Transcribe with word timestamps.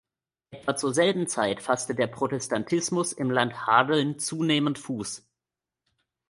Etwa 0.49 0.75
zur 0.75 0.95
selben 0.95 1.27
Zeit 1.27 1.61
fasste 1.61 1.93
der 1.93 2.07
Protestantismus 2.07 3.13
im 3.13 3.29
Land 3.29 3.67
Hadeln 3.67 4.17
zunehmend 4.17 4.79
Fuß. 4.79 5.29